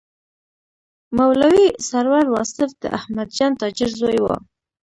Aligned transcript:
مولوي 1.17 1.67
سرور 1.87 2.25
واصف 2.33 2.69
د 2.81 2.83
احمدجان 2.97 3.51
تاجر 3.61 3.89
زوی 4.01 4.17
و. 4.21 4.25